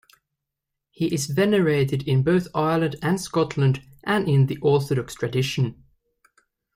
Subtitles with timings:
[0.89, 5.83] He is venerated in both Ireland and Scotland and in the Orthodox tradition.